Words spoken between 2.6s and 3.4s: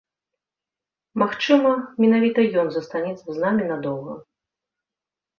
ён застанецца з